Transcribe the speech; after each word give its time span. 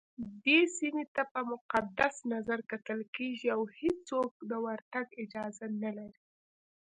دې 0.43 0.59
سيمي 0.77 1.05
ته 1.15 1.23
په 1.33 1.39
مقدس 1.51 2.15
نظرکتل 2.33 2.99
کېږي 3.15 3.47
اوهيڅوک 3.57 4.31
دورتګ 4.49 5.07
اجازه 5.23 5.65
نه 5.83 5.91
لري 5.97 6.21